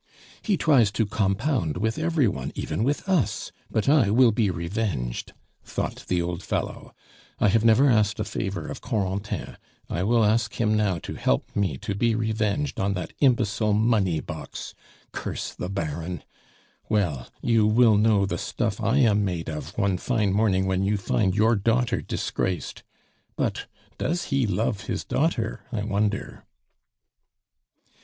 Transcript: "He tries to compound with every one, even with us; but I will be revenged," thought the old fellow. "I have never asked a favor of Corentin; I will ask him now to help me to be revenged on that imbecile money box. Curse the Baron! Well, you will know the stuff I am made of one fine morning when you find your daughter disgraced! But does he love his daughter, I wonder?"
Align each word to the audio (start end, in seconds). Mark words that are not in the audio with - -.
"He 0.41 0.57
tries 0.57 0.89
to 0.93 1.05
compound 1.05 1.77
with 1.77 1.99
every 1.99 2.27
one, 2.27 2.51
even 2.55 2.83
with 2.83 3.07
us; 3.07 3.51
but 3.69 3.87
I 3.87 4.09
will 4.09 4.31
be 4.31 4.49
revenged," 4.49 5.33
thought 5.63 6.05
the 6.07 6.19
old 6.23 6.41
fellow. 6.41 6.95
"I 7.39 7.49
have 7.49 7.63
never 7.63 7.87
asked 7.87 8.19
a 8.19 8.23
favor 8.23 8.65
of 8.65 8.81
Corentin; 8.81 9.57
I 9.91 10.01
will 10.01 10.25
ask 10.25 10.59
him 10.59 10.75
now 10.75 10.97
to 10.97 11.13
help 11.13 11.55
me 11.55 11.77
to 11.77 11.93
be 11.93 12.15
revenged 12.15 12.79
on 12.79 12.95
that 12.95 13.13
imbecile 13.19 13.73
money 13.73 14.19
box. 14.19 14.73
Curse 15.11 15.53
the 15.53 15.69
Baron! 15.69 16.23
Well, 16.89 17.27
you 17.43 17.67
will 17.67 17.95
know 17.95 18.25
the 18.25 18.39
stuff 18.39 18.81
I 18.81 18.97
am 18.97 19.23
made 19.23 19.49
of 19.49 19.77
one 19.77 19.99
fine 19.99 20.33
morning 20.33 20.65
when 20.65 20.81
you 20.83 20.97
find 20.97 21.35
your 21.35 21.55
daughter 21.55 22.01
disgraced! 22.01 22.81
But 23.35 23.67
does 23.99 24.23
he 24.33 24.47
love 24.47 24.85
his 24.85 25.03
daughter, 25.03 25.61
I 25.71 25.83
wonder?" 25.83 26.43